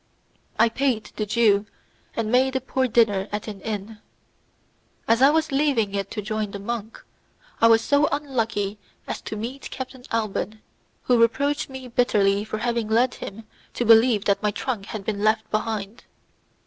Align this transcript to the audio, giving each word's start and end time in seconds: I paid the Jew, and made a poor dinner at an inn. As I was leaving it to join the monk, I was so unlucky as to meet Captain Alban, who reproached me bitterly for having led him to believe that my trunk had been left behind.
I 0.57 0.67
paid 0.67 1.11
the 1.15 1.27
Jew, 1.27 1.67
and 2.15 2.31
made 2.31 2.55
a 2.55 2.59
poor 2.59 2.87
dinner 2.87 3.27
at 3.31 3.47
an 3.47 3.61
inn. 3.61 3.99
As 5.07 5.21
I 5.21 5.29
was 5.29 5.51
leaving 5.51 5.93
it 5.93 6.09
to 6.09 6.23
join 6.23 6.49
the 6.49 6.57
monk, 6.59 6.99
I 7.61 7.67
was 7.67 7.83
so 7.83 8.07
unlucky 8.11 8.79
as 9.05 9.21
to 9.21 9.35
meet 9.35 9.69
Captain 9.69 10.03
Alban, 10.11 10.59
who 11.03 11.21
reproached 11.21 11.69
me 11.69 11.87
bitterly 11.87 12.43
for 12.43 12.57
having 12.57 12.87
led 12.87 13.13
him 13.13 13.43
to 13.75 13.85
believe 13.85 14.25
that 14.25 14.41
my 14.41 14.49
trunk 14.49 14.87
had 14.87 15.05
been 15.05 15.23
left 15.23 15.47
behind. 15.51 16.05